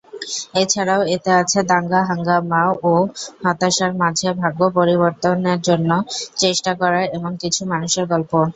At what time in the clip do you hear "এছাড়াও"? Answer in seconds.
0.61-1.01